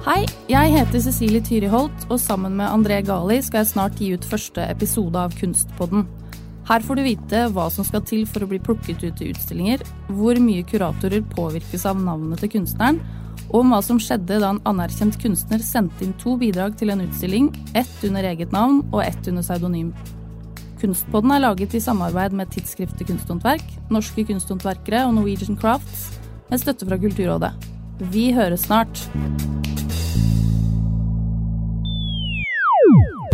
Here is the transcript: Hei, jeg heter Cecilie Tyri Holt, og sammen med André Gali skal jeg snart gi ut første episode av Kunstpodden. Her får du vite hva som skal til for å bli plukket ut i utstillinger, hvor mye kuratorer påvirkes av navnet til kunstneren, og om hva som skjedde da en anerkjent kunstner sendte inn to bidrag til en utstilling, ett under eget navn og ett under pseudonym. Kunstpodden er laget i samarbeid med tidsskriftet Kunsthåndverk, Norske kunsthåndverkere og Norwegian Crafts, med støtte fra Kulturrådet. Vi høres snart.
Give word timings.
Hei, 0.00 0.22
jeg 0.48 0.70
heter 0.72 1.02
Cecilie 1.04 1.42
Tyri 1.44 1.68
Holt, 1.68 2.06
og 2.08 2.16
sammen 2.22 2.54
med 2.56 2.70
André 2.72 3.02
Gali 3.04 3.36
skal 3.44 3.60
jeg 3.60 3.68
snart 3.68 3.98
gi 4.00 4.06
ut 4.16 4.24
første 4.24 4.64
episode 4.72 5.20
av 5.20 5.34
Kunstpodden. 5.36 6.06
Her 6.70 6.86
får 6.86 6.96
du 6.96 7.02
vite 7.04 7.42
hva 7.52 7.66
som 7.68 7.84
skal 7.84 8.00
til 8.08 8.22
for 8.24 8.40
å 8.40 8.48
bli 8.48 8.62
plukket 8.64 9.04
ut 9.04 9.20
i 9.20 9.28
utstillinger, 9.34 9.84
hvor 10.16 10.40
mye 10.40 10.64
kuratorer 10.64 11.20
påvirkes 11.34 11.84
av 11.90 12.00
navnet 12.00 12.40
til 12.40 12.52
kunstneren, 12.54 13.02
og 13.50 13.58
om 13.60 13.74
hva 13.74 13.82
som 13.84 14.00
skjedde 14.00 14.40
da 14.40 14.54
en 14.54 14.62
anerkjent 14.72 15.20
kunstner 15.20 15.60
sendte 15.60 16.08
inn 16.08 16.16
to 16.24 16.38
bidrag 16.40 16.80
til 16.80 16.94
en 16.94 17.04
utstilling, 17.04 17.52
ett 17.76 18.08
under 18.08 18.30
eget 18.32 18.56
navn 18.56 18.80
og 18.94 19.04
ett 19.04 19.28
under 19.28 19.44
pseudonym. 19.44 19.92
Kunstpodden 20.80 21.36
er 21.36 21.44
laget 21.44 21.76
i 21.76 21.84
samarbeid 21.84 22.32
med 22.40 22.48
tidsskriftet 22.56 23.04
Kunsthåndverk, 23.04 23.68
Norske 23.92 24.24
kunsthåndverkere 24.32 25.04
og 25.10 25.18
Norwegian 25.20 25.60
Crafts, 25.60 26.08
med 26.48 26.64
støtte 26.64 26.88
fra 26.88 26.96
Kulturrådet. 27.04 27.52
Vi 28.08 28.30
høres 28.32 28.64
snart. 28.64 29.49